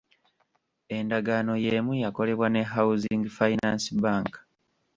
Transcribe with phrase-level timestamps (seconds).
[0.97, 4.31] Endagaano yeemu yakolebwa ne Housing Finance Bank.